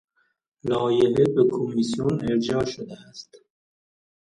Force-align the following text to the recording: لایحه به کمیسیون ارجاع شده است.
لایحه 0.69 1.25
به 1.35 1.43
کمیسیون 1.51 2.15
ارجاع 2.31 2.65
شده 2.65 2.97
است. 3.09 3.29